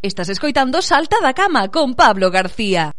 [0.00, 2.92] Estás escoitando Salta da Cama con Pablo García.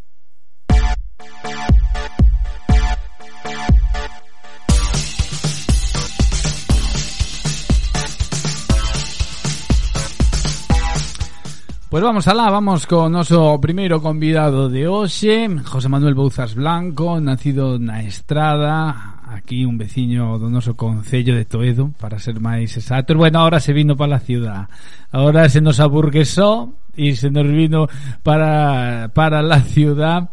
[11.88, 17.20] Pois pues vamos alá, vamos con noso primeiro convidado de hoxe José Manuel Bouzas Blanco,
[17.20, 23.18] nacido na Estrada Aquí un veciño do noso Concello de Toedo Para ser máis exactos
[23.18, 24.70] Bueno, ahora se vino para a ciudad
[25.09, 27.88] Ahora se nos aburguesó e se nos vino
[28.23, 30.30] para, para la ciudad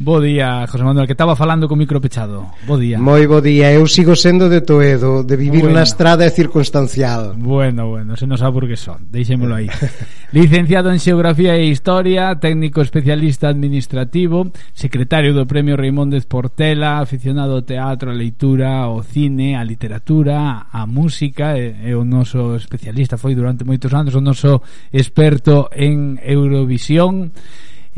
[0.00, 2.52] Bo día, José Manuel, que estaba falando con micro pechado.
[2.68, 3.02] Bo día.
[3.02, 3.74] Moi bo día.
[3.74, 5.74] Eu sigo sendo de Toedo, de vivir bueno.
[5.74, 7.34] na estrada é circunstancial.
[7.34, 9.10] Bueno, bueno, se nos sabe son.
[9.10, 9.66] Deixémolo aí.
[10.30, 17.66] Licenciado en Xeografía e Historia, técnico especialista administrativo, secretario do Premio Reimóndez Portela, aficionado ao
[17.66, 23.34] teatro, a leitura, ao cine, a literatura, a música, e, e o noso especialista foi
[23.34, 24.62] durante moitos anos o noso
[24.94, 27.34] experto en Eurovisión.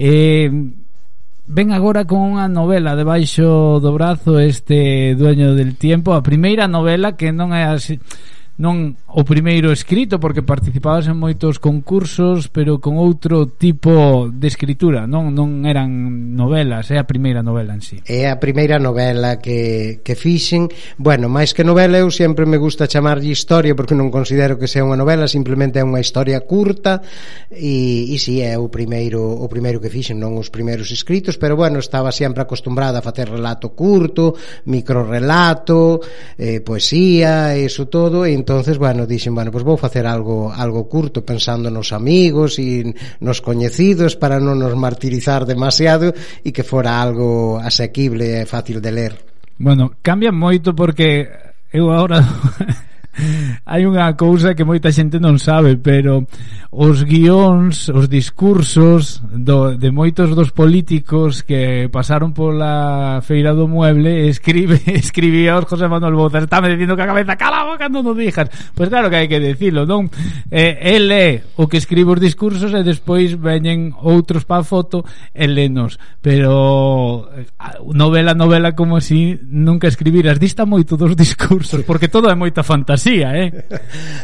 [0.01, 0.49] Eh,
[1.51, 7.19] Ven agora con unha novela debaixo do brazo este dueño del tiempo, a primeira novela
[7.19, 7.99] que non é así
[8.61, 15.09] non o primeiro escrito porque participabas en moitos concursos, pero con outro tipo de escritura,
[15.09, 15.89] non non eran
[16.37, 18.05] novelas, é a primeira novela en si.
[18.05, 18.21] Sí.
[18.21, 20.69] É a primeira novela que que fixen.
[21.01, 24.85] Bueno, máis que novela eu sempre me gusta chamarlle historia porque non considero que sea
[24.85, 27.01] unha novela, simplemente é unha historia curta
[27.49, 31.57] e e si é o primeiro o primeiro que fixen, non os primeiros escritos, pero
[31.57, 34.37] bueno, estaba sempre acostumbrada a facer relato curto,
[34.69, 36.05] microrelato,
[36.37, 40.90] eh, poesía, eso todo, e entón entonces, bueno, dixen, bueno, pues vou facer algo algo
[40.90, 42.82] curto pensando nos amigos e
[43.23, 46.10] nos coñecidos para non nos martirizar demasiado
[46.43, 49.15] e que fora algo asequible e fácil de ler.
[49.54, 51.30] Bueno, cambia moito porque
[51.71, 52.26] eu agora
[53.66, 56.25] hai unha cousa que moita xente non sabe, pero
[56.71, 64.31] os guións, os discursos do, de moitos dos políticos que pasaron pola feira do mueble
[64.31, 68.07] escribe escribía os José Manuel Boza, está me dicindo que a cabeza cala boca non
[68.07, 70.07] o dixas pois claro que hai que decirlo non?
[70.51, 75.47] Eh, el é o que escribe os discursos e despois veñen outros pa foto e
[75.47, 75.99] lenos.
[76.23, 77.47] Pero eh,
[77.93, 80.39] novela novela como si nunca escribiras.
[80.39, 83.50] Dista moito dos discursos porque todo é moita fantasía eh?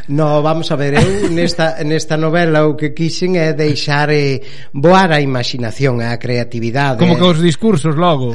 [0.08, 4.40] No, vamos a ver, eu nesta, nesta novela o que quixen é deixar eh,
[4.72, 6.98] voar a imaginación, a creatividade.
[6.98, 8.32] Como que os discursos logo.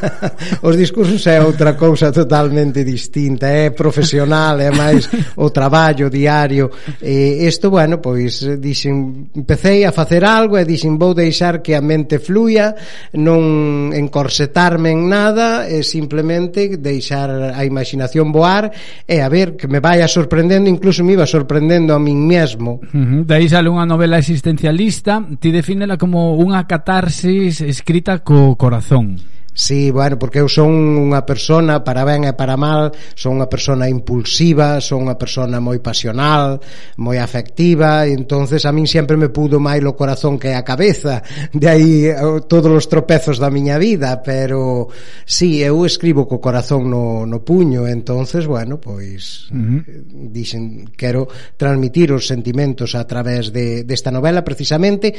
[0.62, 6.70] os discursos é outra cousa totalmente distinta, é profesional, é máis o traballo diario.
[7.02, 11.82] E isto, bueno, pois dixen, empecé a facer algo e dixen vou deixar que a
[11.82, 12.74] mente fluya,
[13.18, 18.70] non encorsetarme en nada, e simplemente deixar a imaginación voar
[19.06, 22.80] e a ver que me vai a sorprendendo, incluso me iba sorprendendo a min mesmo.
[22.92, 23.24] Uh -huh.
[23.24, 29.16] De aí sale unha novela existencialista, ti defínela como unha catarsis escrita co corazón.
[29.52, 30.70] Sí, bueno, porque eu son
[31.10, 35.82] unha persona para ben e para mal, son unha persona impulsiva, son unha persona moi
[35.82, 36.62] pasional,
[37.02, 41.26] moi afectiva, e entonces a min sempre me pudo máis o corazón que a cabeza,
[41.50, 42.08] de aí
[42.46, 44.86] todos os tropezos da miña vida, pero
[45.26, 50.30] sí, eu escribo co corazón no, no puño, entonces, bueno, pois uh eh, -huh.
[50.30, 51.26] dixen, quero
[51.58, 55.10] transmitir os sentimentos a través de desta novela precisamente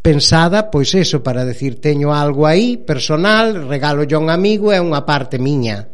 [0.00, 5.08] pensada, pois eso, para decir, teño algo aí personal, regalo a un amigo é unha
[5.08, 5.88] parte miña.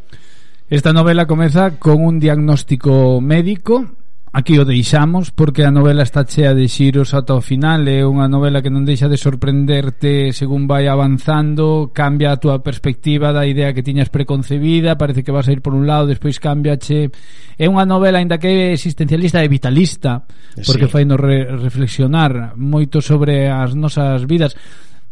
[0.66, 3.86] Esta novela comeza con un diagnóstico médico
[4.36, 8.26] Aquí o deixamos porque a novela está chea de xiros ata o final É unha
[8.26, 13.70] novela que non deixa de sorprenderte según vai avanzando Cambia a túa perspectiva da idea
[13.70, 17.14] que tiñas preconcebida Parece que vas a ir por un lado, despois cambiache
[17.54, 20.26] É unha novela, ainda que existencialista e vitalista
[20.66, 20.92] Porque sí.
[20.92, 24.58] fai nos re reflexionar moito sobre as nosas vidas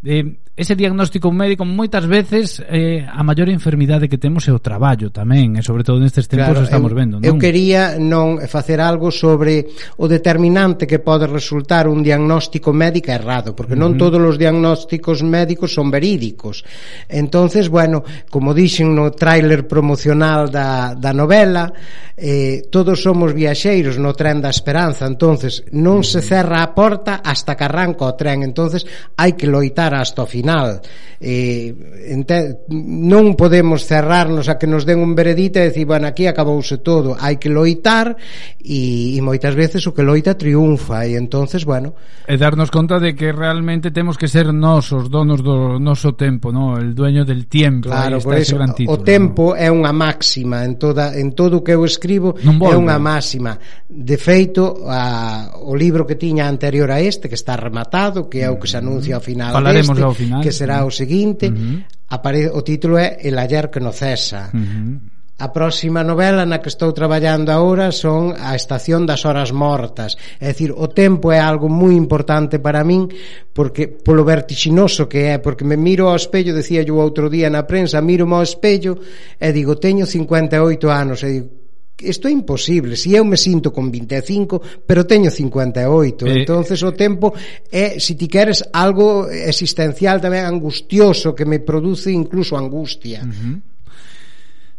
[0.03, 5.11] eh, ese diagnóstico médico moitas veces eh, a maior enfermidade que temos é o traballo
[5.11, 7.27] tamén, e sobre todo nestes tempos claro, estamos eu, vendo, non?
[7.27, 9.67] Eu quería non facer algo sobre
[9.99, 14.03] o determinante que pode resultar un diagnóstico médico errado, porque non uh -huh.
[14.07, 16.63] todos os diagnósticos médicos son verídicos.
[17.11, 21.67] Entonces, bueno, como dixen no tráiler promocional da, da novela,
[22.15, 26.11] eh, todos somos viaxeiros no tren da esperanza, entonces non uh -huh.
[26.15, 28.87] se cerra a porta hasta que arranca o tren, entonces
[29.19, 30.81] hai que loitar hasta o final final.
[31.19, 31.73] Eh,
[32.11, 36.83] ente, non podemos cerrarnos a que nos den un veredito e decir, bueno, aquí acabouse
[36.85, 38.13] todo hai que loitar
[38.61, 41.07] e, e moitas veces o que loita triunfa.
[41.07, 41.97] E entonces, bueno.
[42.29, 46.53] E darnos conta de que realmente temos que ser nós os donos do noso tempo,
[46.53, 46.77] no?
[46.77, 49.57] el dueño del tiempo claro, por eso, título, o tempo no?
[49.57, 53.57] é unha máxima en, toda, en todo o que eu escribo é unha máxima.
[53.89, 58.49] De feito a, o libro que tiña anterior a este que está rematado, que é
[58.51, 61.47] o que se anuncia ao final Falaremos deste, ao final final, que será o seguinte,
[61.47, 61.83] uh -huh.
[62.09, 64.51] apare o título é El ayer que no cesa.
[64.51, 65.15] Uh -huh.
[65.35, 70.15] A próxima novela na que estou traballando agora son A estación das horas mortas.
[70.39, 73.11] É dicir, o tempo é algo moi importante para min
[73.51, 77.67] porque polo vertixinoso que é, porque me miro ao espello, decía yo outro día na
[77.67, 78.95] prensa, miro ao espello
[79.35, 81.64] e digo, teño 58 anos, e digo,
[81.95, 86.91] Isto é imposible, si eu me sinto con 25, pero teño 58, eh, entonces o
[86.91, 87.31] eh, tempo
[87.71, 93.23] é, se si ti queres, algo existencial tamén angustioso que me produce incluso angustia.
[93.23, 93.55] Uh -huh.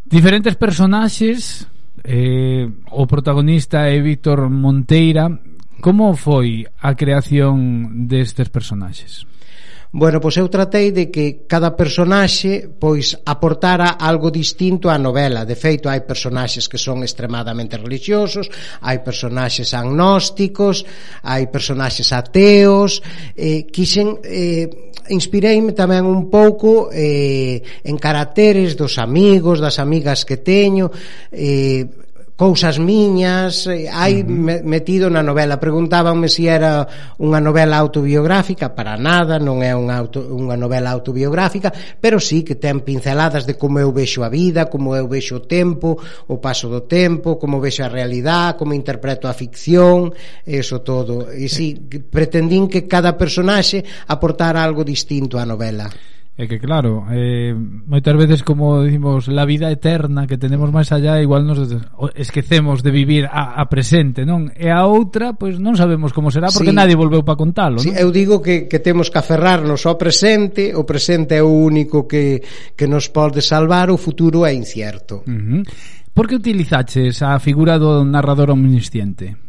[0.05, 1.65] Diferentes personaxes,
[2.05, 5.33] eh, o protagonista é Víctor Monteira,
[5.81, 9.25] como foi a creación destes personaxes?
[9.99, 15.49] Bueno, pois eu tratei de que cada personaxe pois aportara algo distinto á novela.
[15.49, 18.45] De feito, hai personaxes que son extremadamente religiosos,
[18.85, 20.85] hai personaxes agnósticos,
[21.25, 23.01] hai personaxes ateos,
[23.33, 30.37] eh, quixen eh, inspireime tamén un pouco eh, en caracteres dos amigos, das amigas que
[30.37, 30.93] teño,
[31.33, 31.89] eh,
[32.37, 34.61] cousas miñas eh, hai uh -huh.
[34.63, 35.57] metido na novela.
[35.57, 36.85] Preguntábanme se si era
[37.17, 38.77] unha novela autobiográfica.
[38.77, 43.57] Para nada non é unha, auto, unha novela autobiográfica pero sí que ten pinceladas de
[43.57, 45.97] como eu vexo a vida como eu vexo o tempo
[46.29, 50.13] o paso do tempo como vexo a realidade como interpreto a ficción
[50.45, 51.33] eso todo.
[51.33, 51.73] E sí,
[52.13, 55.89] pretendín que cada personaxe aportara algo distinto á novela.
[56.37, 61.17] É que claro, eh, moitas veces como dicimos la vida eterna que tenemos máis allá,
[61.17, 61.65] igual nos
[62.13, 64.53] esquecemos de vivir a, a presente, non?
[64.53, 66.77] E a outra, pois pues, non sabemos como será porque sí.
[66.77, 67.97] nadie volveu para contalo, sí, non?
[67.97, 72.45] eu digo que, que temos que aferrarnos ao presente, o presente é o único que,
[72.77, 75.25] que nos pode salvar, o futuro é incierto.
[75.25, 75.63] Uh -huh.
[76.13, 79.46] Por que utilizaches a figura do narrador omnisciente?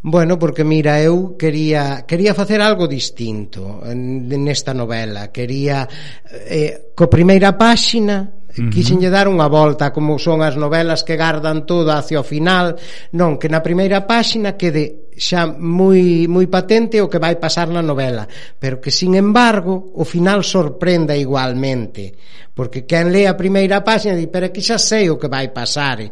[0.00, 5.88] Bueno, porque mira, eu quería quería facer algo distinto nesta novela, quería
[6.46, 8.70] eh, co primeira páxina eh, Uh -huh.
[8.74, 12.74] Quixenlle dar unha volta como son as novelas que gardan todo hacia o final.
[13.14, 17.84] Non, que na primeira páxina quede xa moi, moi patente o que vai pasar na
[17.84, 18.26] novela.
[18.58, 22.16] Pero que sin embargo o final sorprenda igualmente.
[22.50, 26.02] Porque quen lea a primeira páxina di, pero que xa sei o que vai pasar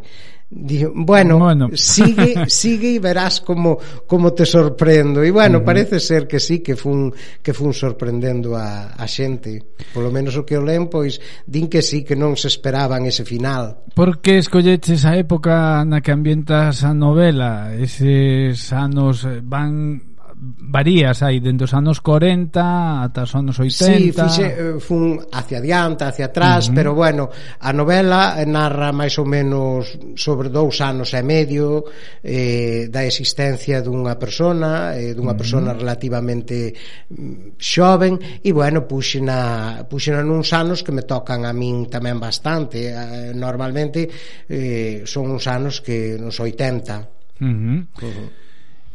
[0.49, 1.67] Dixo, bueno, bueno.
[1.73, 3.77] sigue, sigue e verás como,
[4.07, 5.19] como te sorprendo.
[5.19, 5.65] E bueno, uh -huh.
[5.65, 7.11] parece ser que sí, que fun,
[7.43, 9.75] que fun sorprendendo a, a xente.
[9.91, 13.27] Polo menos o que o len, pois, din que sí, que non se esperaban ese
[13.27, 13.91] final.
[13.91, 17.75] Por que escolleches a época na que ambientas a novela?
[17.75, 19.99] Eses anos eh, van
[20.37, 23.73] varías aí dentro dos anos 40 ata os anos 80.
[23.73, 26.75] Sí, fixe, eh, fun hacia adiante, hacia atrás, uh -huh.
[26.75, 27.29] pero bueno,
[27.59, 31.89] a novela eh, narra máis ou menos sobre dous anos e medio
[32.21, 35.41] eh, da existencia dunha persona, eh, dunha uh -huh.
[35.41, 36.69] persona relativamente
[37.09, 42.93] mm, xoven e bueno, puxena, puxena nuns anos que me tocan a min tamén bastante.
[42.93, 44.05] Eh, normalmente
[44.45, 47.41] eh, son uns anos que nos 80.
[47.41, 47.81] Uh -huh.
[47.97, 48.46] Uh -huh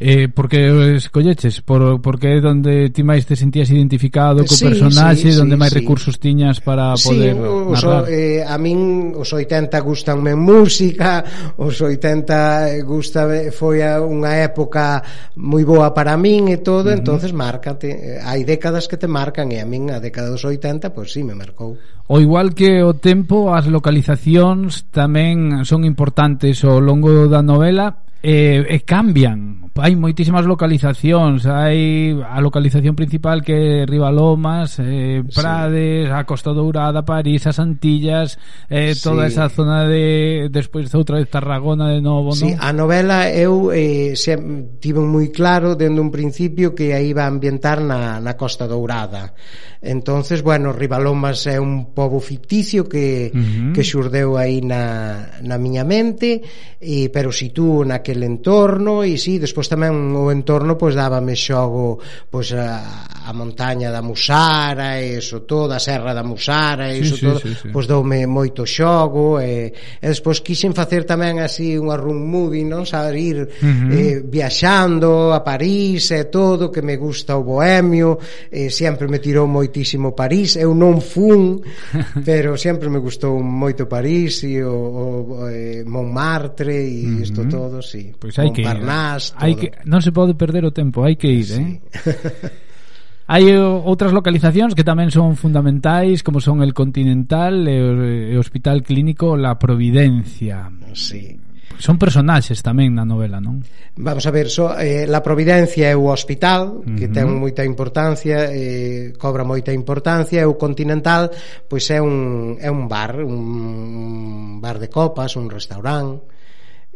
[0.04, 4.66] Eh, porque eh, escolleches, por, porque é onde ti máis te sentías identificado co sí,
[4.66, 5.78] personaxe, sí, onde sí, máis sí.
[5.78, 8.10] recursos tiñas para poder sí, os, narrar.
[8.10, 11.22] eh, a min os 80 gustanme música,
[11.54, 15.06] os 80 eh, gusta foi unha época
[15.38, 16.98] moi boa para min e todo, uh -huh.
[16.98, 18.18] entonces márcate.
[18.18, 21.14] Eh, hai décadas que te marcan e a min a década dos 80 pois pues,
[21.14, 21.78] sí me marcou.
[22.10, 28.66] O igual que o tempo, as localizacións tamén son importantes ao longo da novela e,
[28.66, 36.12] e cambian hai moitísimas localizacións, hai a localización principal que é Rivalomas, eh, Prades, sí.
[36.12, 38.36] a Costa Dourada, París, as Antillas,
[38.68, 39.00] eh, sí.
[39.00, 42.60] toda esa zona de despois outra vez Tarragona de novo, sí, no?
[42.60, 44.36] a novela eu eh, se,
[44.76, 49.32] tive moi claro dende un principio que aí iba a ambientar na, na Costa Dourada.
[49.82, 53.72] Entonces, bueno, Rivalomas é un pobo ficticio que, uh -huh.
[53.74, 56.38] que xurdeu aí na, na miña mente,
[56.78, 61.38] e, pero sitúo naquele entorno e si, sí, despois pois tamén o entorno pois dábame
[61.38, 66.98] xogo pois a, a montaña da Musara e iso todo, a serra da Musara e
[66.98, 67.68] iso sí, todo, sí, sí.
[67.70, 69.70] pois doume moito xogo e,
[70.02, 72.82] e despois quixen facer tamén así unha room movie, non?
[72.82, 73.94] Saber ir uh -huh.
[73.94, 78.18] eh, viaxando a París e todo, que me gusta o bohemio,
[78.50, 81.62] eh, sempre me tirou moitísimo París, eu non fun,
[82.26, 87.54] pero sempre me gustou moito París e o, o eh, Montmartre e isto uh -huh.
[87.54, 87.90] todo, si.
[87.92, 88.04] Sí.
[88.18, 88.68] Pois pues hai que ir,
[89.36, 91.60] hai hai que, non se pode perder o tempo, hai que ir, eh?
[91.60, 91.64] sí.
[92.08, 92.70] eh?
[93.32, 99.38] Hai outras localizacións que tamén son fundamentais, como son el Continental e o Hospital Clínico
[99.38, 100.68] La Providencia.
[100.92, 101.38] Sí.
[101.78, 103.62] Son personaxes tamén na novela, non?
[103.96, 107.14] Vamos a ver, so, eh, La Providencia é o hospital, que uh -huh.
[107.14, 111.30] ten moita importancia, eh, cobra moita importancia, e o Continental
[111.70, 116.26] pois é un, é un bar, un bar de copas, un restaurante,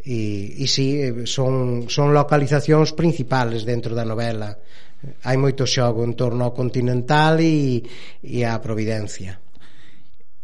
[0.07, 4.55] e, e si, eh, son, son localizacións principales dentro da novela
[5.27, 7.83] hai moito xogo en torno ao continental e,
[8.23, 9.43] e á Providencia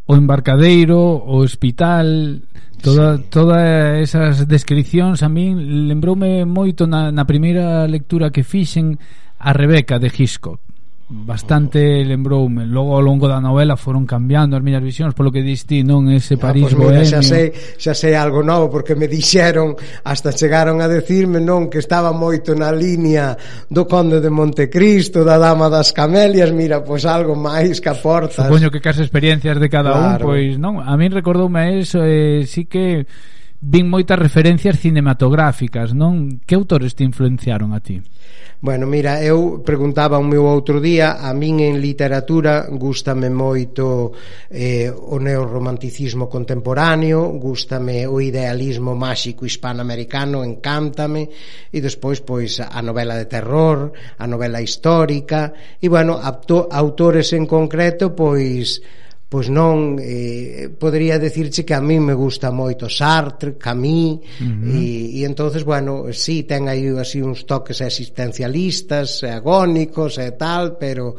[0.05, 2.43] o embarcadeiro, o hospital,
[2.83, 3.23] toda sí.
[3.31, 8.99] todas esas descripcións a min lembroume moito na na primeira lectura que fixen
[9.39, 10.59] a Rebeca de Hitchcock
[11.13, 12.65] bastante lembroume.
[12.65, 16.35] Logo ao longo da novela foron cambiando as miñas visións polo que diste non ese
[16.35, 20.33] ah, París ah, pues, mira, xa sei, xa sei algo novo porque me dixeron hasta
[20.33, 23.37] chegaron a decirme non que estaba moito na línea
[23.69, 26.49] do Conde de Montecristo da Dama das Camelias.
[26.49, 30.25] Mira, pois pues, algo máis que aportas supoño que cas experiencias de cada claro.
[30.25, 33.05] un pois non, a min recordoume eso eh, sí que
[33.63, 36.43] vin moitas referencias cinematográficas, non?
[36.43, 38.03] Que autores te influenciaron a ti?
[38.63, 44.15] Bueno, mira, eu preguntaba o meu outro día, a min en literatura gustame moito
[44.47, 51.27] eh, o neorromanticismo contemporáneo, gustame o idealismo máxico hispanoamericano, encántame,
[51.71, 57.43] e despois pois a novela de terror, a novela histórica, e bueno, apto, autores en
[57.43, 58.79] concreto pois
[59.33, 64.69] pois non eh, podría decirche que a mí me gusta moito Sartre, Camus uh -huh.
[64.69, 71.17] e, e entonces, bueno, sí, ten aí así uns toques existencialistas, agónicos e tal, pero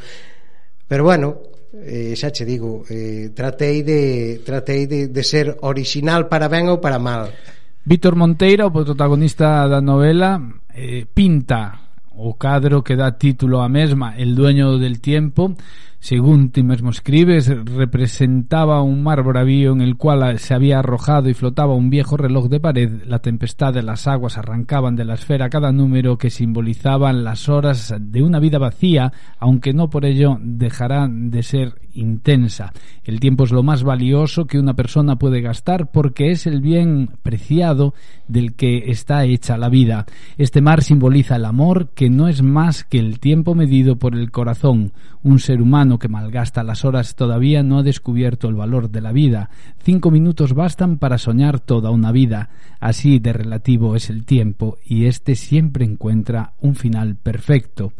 [0.86, 1.42] pero bueno,
[1.74, 6.78] eh, xa che digo, eh, tratei de tratei de, de ser original para ben ou
[6.78, 7.34] para mal.
[7.82, 10.38] Víctor Monteiro, o protagonista da novela,
[10.70, 15.58] eh, pinta o cadro que dá título á mesma, El dueño del tiempo,
[16.04, 21.34] según ti mesmo escribes, representaba un mar bravío en el cual se había arrojado y
[21.34, 25.48] flotaba un viejo reloj de pared, la tempestad de las aguas arrancaban de la esfera
[25.48, 31.08] cada número que simbolizaban las horas de una vida vacía, aunque no por ello dejará
[31.10, 32.72] de ser intensa.
[33.04, 37.10] El tiempo es lo más valioso que una persona puede gastar porque es el bien
[37.22, 37.94] preciado
[38.28, 40.06] del que está hecha la vida.
[40.36, 44.30] Este mar simboliza el amor que no es más que el tiempo medido por el
[44.30, 44.92] corazón.
[45.22, 49.00] Un ser humano humano que malgasta las horas todavía no ha descubierto el valor de
[49.00, 49.50] la vida.
[49.82, 52.50] Cinco minutos bastan para soñar toda una vida.
[52.80, 57.92] Así de relativo es el tiempo y éste siempre encuentra un final perfecto.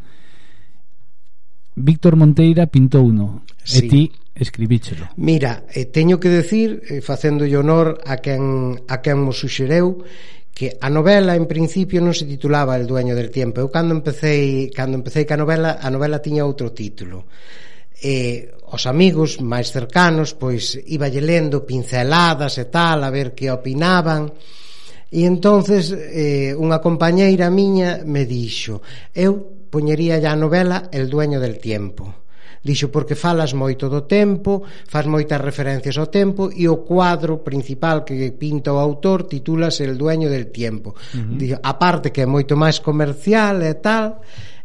[1.77, 3.43] Víctor Monteira pintou uno.
[3.65, 3.79] Sí.
[3.79, 4.03] E ti
[4.35, 5.11] escribíchelo.
[5.17, 10.07] Mira, eh, teño que decir, eh, facendo honor a quen, a quen mo suxereu,
[10.55, 13.59] que a novela en principio non se titulaba El dueño del tiempo.
[13.59, 17.27] Eu cando empecé, cando empecé ca novela, a novela tiña outro título
[18.05, 24.29] e os amigos máis cercanos pois iba lendo pinceladas e tal a ver que opinaban.
[25.15, 28.85] E entonces eh, unha compañeira miña me dixo
[29.17, 32.27] eu poñería ya a novela El dueño del tiempo
[32.65, 38.03] dixo porque falas moito do tempo faz moitas referencias ao tempo e o cuadro principal
[38.03, 41.39] que pinta o autor titúlase El dueño del tiempo uh -huh.
[41.39, 44.19] dixo, a parte que é moito máis comercial e tal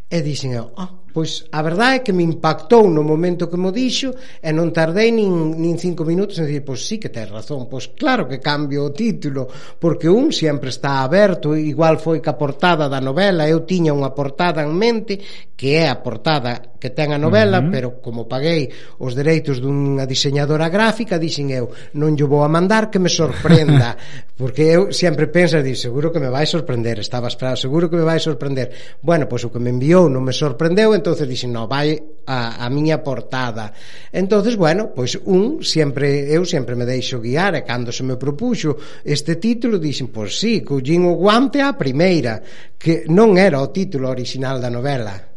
[0.10, 3.74] e dixen eu, oh, Pois a verdade é que me impactou no momento que mo
[3.74, 4.14] dixo
[4.44, 7.90] e non tardei nin, nin cinco minutos en dicir, pois sí que tens razón, pois
[7.98, 9.50] claro que cambio o título,
[9.82, 14.14] porque un sempre está aberto, igual foi que a portada da novela, eu tiña unha
[14.14, 15.18] portada en mente
[15.58, 17.72] que é a portada que ten a novela, uh -huh.
[17.72, 21.70] pero como paguei os dereitos dunha diseñadora gráfica, dixen eu,
[22.00, 24.00] non lle vou a mandar que me sorprenda,
[24.40, 28.08] porque eu sempre penso, di, seguro que me vai sorprender, estaba esperado, seguro que me
[28.08, 28.98] vai sorprender.
[29.04, 32.70] Bueno, pois o que me enviou non me sorprendeu, entonces dixen, no, vai a, a
[32.72, 33.74] miña portada.
[34.14, 38.80] Entonces, bueno, pois un sempre eu sempre me deixo guiar e cando se me propuxo
[39.04, 42.40] este título dixen, pois sí, collín o guante a primeira,
[42.80, 45.30] que non era o título original da novela.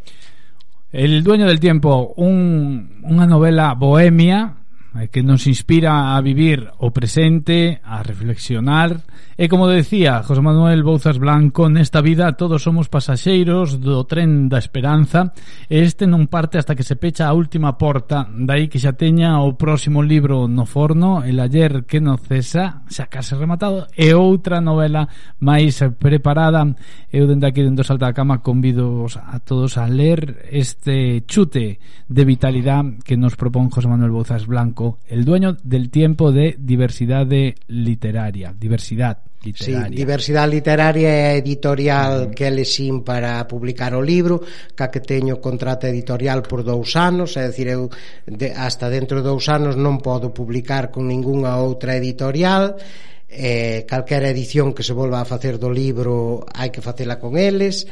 [0.92, 4.61] El dueño del tiempo, un, unha novela bohemia
[4.94, 9.00] Eh, que nos inspira a vivir o presente, a reflexionar.
[9.40, 14.60] E como decía José Manuel Bouzas Blanco, nesta vida todos somos pasaxeiros do tren da
[14.60, 15.32] esperanza
[15.72, 19.40] e este non parte hasta que se pecha a última porta, dai que xa teña
[19.40, 24.60] o próximo libro no forno, El ayer que no cesa, xa case rematado, e outra
[24.60, 25.08] novela
[25.40, 26.68] máis preparada.
[27.08, 31.80] Eu dende aquí dentro Salta da Cama convido a todos a ler este chute
[32.12, 37.54] de vitalidade que nos propón José Manuel Bouzas Blanco El dueño del tiempo de diversidade
[37.68, 39.88] literaria, Diversidad literaria.
[39.88, 44.42] Sí, diversidade literaria é editorial que elexín para publicar o libro,
[44.74, 47.90] ca que teño contrato editorial por dous anos, é dicir, eu
[48.26, 52.78] de, hasta dentro de dous anos non podo publicar con ningunha outra editorial,
[53.26, 57.88] eh, calquera edición que se volva a facer do libro hai que facela con eles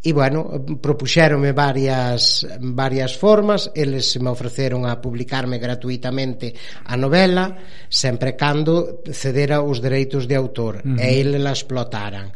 [0.00, 0.48] E, bueno,
[0.80, 6.56] propuxéronme varias, varias formas, eles me ofreceron a publicarme gratuitamente
[6.88, 7.52] a novela,
[7.92, 11.04] sempre cando cedera os dereitos de autor, uh -huh.
[11.04, 12.32] e eles la explotaran.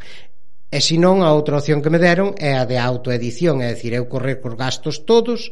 [0.69, 4.05] E senón a outra opción que me deron é a de autoedición, é dicir, eu
[4.05, 5.49] correr cos gastos todos,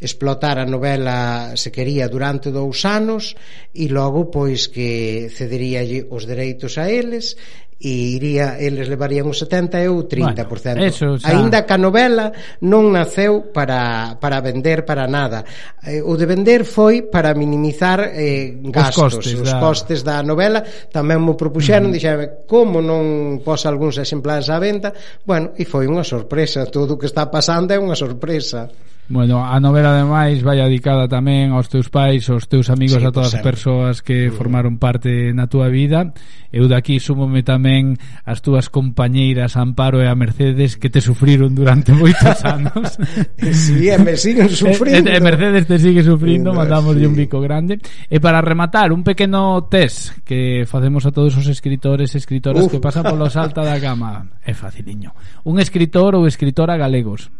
[0.00, 3.32] explotar a novela se quería durante dous anos
[3.72, 7.40] e logo pois que cederíalle os dereitos a eles
[7.76, 10.48] e iría eles levarían o 70 e o 30%.
[10.48, 11.28] Bueno, eso, xa...
[11.28, 12.32] Aínda que a novela
[12.64, 15.44] non naceu para para vender para nada.
[15.84, 19.60] Eh, o de vender foi para minimizar eh gastos, os costes, os da...
[19.60, 20.64] costes da novela.
[20.88, 21.96] Tamén mo propuxeron, uh -huh.
[22.00, 24.96] dixeme, como non pos algúns exemplares á venta?
[25.28, 28.72] Bueno, e foi unha sorpresa, todo o que está pasando é unha sorpresa.
[29.08, 33.14] Bueno, a novela ademais vai dedicada tamén aos teus pais, aos teus amigos, sí, a
[33.14, 36.10] todas as persoas que formaron parte na túa vida.
[36.50, 37.94] Eu daqui súmome tamén
[38.26, 42.98] as túas compañeiras Amparo e a Mercedes que te sufriron durante moitos anos.
[43.38, 45.06] sí, e me siguen sufrindo.
[45.06, 47.06] E, e Mercedes te sigue sufrindo, mandámoslle sí.
[47.06, 47.78] un bico grande.
[48.10, 52.74] E para rematar, un pequeno test que facemos a todos os escritores e escritoras Uf.
[52.74, 54.26] que pasan polo salta da gama.
[54.42, 55.14] É faciliño.
[55.46, 57.30] Un escritor ou escritora galegos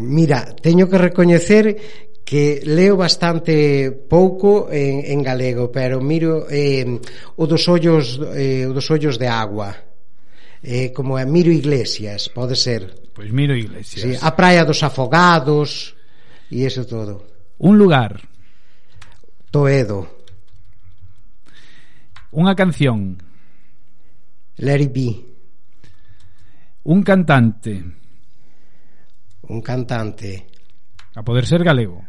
[0.00, 1.76] Mira, teño que recoñecer
[2.24, 6.86] que leo bastante pouco en, en galego, pero miro eh,
[7.36, 9.76] o dos ollos eh, o dos ollos de agua.
[10.62, 13.10] Eh, como é Miro Iglesias, pode ser.
[13.12, 14.00] Pois pues Miro Iglesias.
[14.00, 15.92] Sí, a Praia dos Afogados
[16.48, 17.26] e eso todo.
[17.58, 18.22] Un lugar.
[19.50, 20.08] Toedo.
[22.32, 23.20] Unha canción.
[24.62, 24.98] Larry B.
[26.88, 28.01] Un cantante
[29.48, 30.46] un cantante.
[31.14, 32.04] A poder ser galego.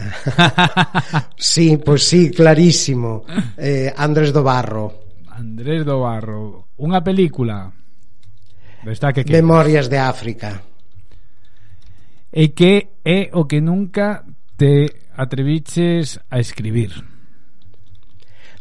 [1.36, 3.24] Sí, pois pues sí, clarísimo.
[3.56, 5.04] Eh, Andrés do Barro.
[5.28, 6.72] Andrés do Barro.
[6.80, 7.68] Unha película.
[8.84, 10.60] Destaque que Memorias de África.
[12.32, 14.24] E que é o que nunca
[14.56, 17.09] te atreviches a escribir.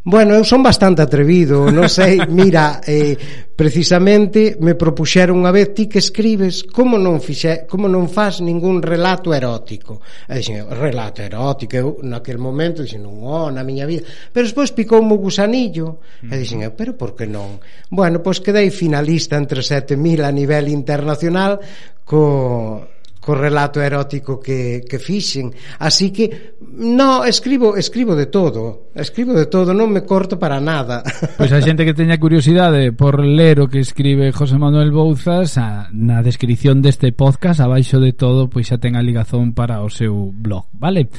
[0.02, 3.20] Bueno, eu son bastante atrevido, non sei, mira, eh,
[3.52, 8.80] precisamente me propuxeron unha vez ti que escribes como non fixe, como non faz ningún
[8.80, 10.00] relato erótico.
[10.24, 14.08] E dixen, relato erótico, eu naquel momento dixen, non, oh, na miña vida.
[14.32, 17.60] Pero despois picoume un gusanillo, e dixen, eh, pero por que non?
[17.92, 21.60] Bueno, pois quedei finalista entre 7000 a nivel internacional
[22.08, 22.88] co
[23.20, 25.52] co relato erótico que, que fixen.
[25.80, 31.04] Así que, no, escribo escribo de todo, escribo de todo non me corto para nada.
[31.40, 35.60] Pois pues a xente que teña curiosidade por ler o que escribe José Manuel Bouzas
[35.60, 39.92] a, na descripción deste podcast abaixo de todo, pois xa ten a ligazón para o
[39.92, 41.12] seu blog, vale?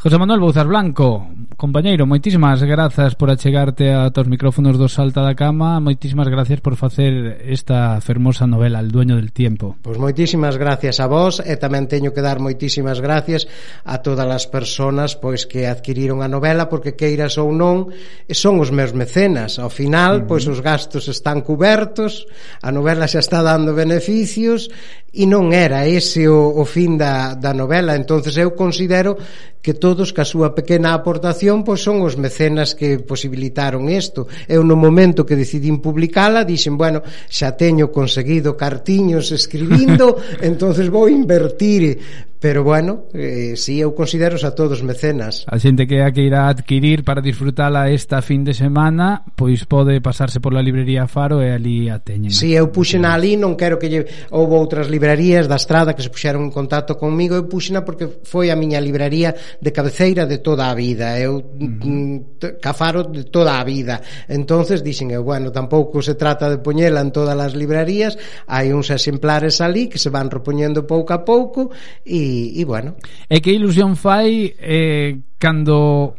[0.00, 5.34] José Manuel Bouzas Blanco, compañeiro, moitísimas grazas por achegarte a os micrófonos do Salta da
[5.34, 9.74] Cama, moitísimas gracias por facer esta fermosa novela El dueño del tiempo.
[9.82, 13.50] Pois moitísimas gracias a vos e tamén teño que dar moitísimas gracias
[13.82, 17.90] a todas as persoas pois que adquiriron a novela porque queiras ou non
[18.30, 19.58] son os meus mecenas.
[19.58, 20.28] Ao final, uh -huh.
[20.30, 22.22] pois os gastos están cubertos,
[22.62, 24.70] a novela xa está dando beneficios
[25.10, 29.16] e non era ese o, o fin da, da novela entonces eu considero
[29.62, 34.30] que todos ca súa pequena aportación pois son os mecenas que posibilitaron isto.
[34.46, 41.10] Eu no momento que decidín publicala dixen, bueno, xa teño conseguido cartiños escribindo, entonces vou
[41.10, 41.98] invertir
[42.40, 45.42] pero bueno, eh, si sí, eu considero a todos mecenas.
[45.50, 49.98] A xente que a que irá adquirir para disfrutala esta fin de semana, pois pode
[49.98, 52.30] pasarse pola librería Faro e ali a teñen.
[52.30, 54.06] Si, sí, eu puxena ali, non quero que lle...
[54.30, 58.54] Houve outras librerías da estrada que se puxeron en contacto conmigo, eu puxena porque foi
[58.54, 61.18] a miña librería de cabeceira de toda a vida.
[61.18, 61.42] Eu.
[61.42, 61.66] Mm.
[61.82, 62.60] Mm, uh -huh.
[62.62, 63.98] cafaro de toda a vida.
[64.30, 68.14] Entonces dixen eu, bueno, tampouco se trata de poñela en todas as librerías,
[68.46, 71.74] hai uns exemplares ali que se van repoñendo pouco a pouco
[72.06, 72.96] e e, e bueno.
[73.28, 76.14] E que ilusión fai eh, cando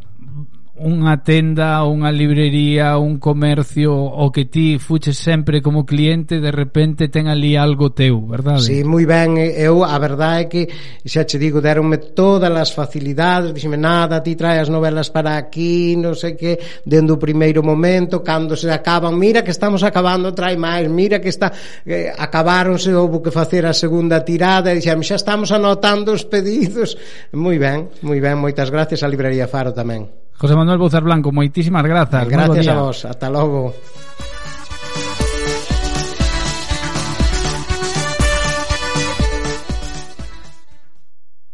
[0.80, 7.12] unha tenda, unha librería, un comercio, o que ti fuches sempre como cliente, de repente
[7.12, 8.64] ten ali algo teu, verdade?
[8.64, 10.62] Si, sí, moi ben, eu a verdade é que
[11.04, 16.00] xa che digo, deronme todas as facilidades, dixeme nada, ti trae as novelas para aquí,
[16.00, 16.56] non sei que,
[16.88, 21.28] dendo o primeiro momento, cando se acaban, mira que estamos acabando, trae máis, mira que
[21.28, 21.52] está
[21.84, 26.96] eh, acabáronse, houve que facer a segunda tirada, e dixeme, xa estamos anotando os pedidos.
[27.36, 30.29] Moi ben, moi ben, moitas gracias á librería Faro tamén.
[30.40, 32.28] José Manuel Bouzar Blanco, moitísimas grazas.
[32.28, 33.74] Gracias a vos, ata logo.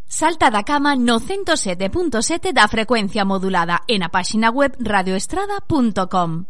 [0.05, 6.43] Salta da cama no 107.7 da frecuencia modulada e na páxina web radioestrada.com.